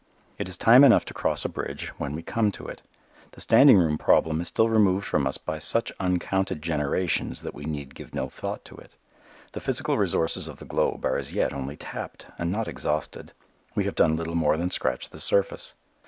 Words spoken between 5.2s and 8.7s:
us by such uncounted generations that we need give no thought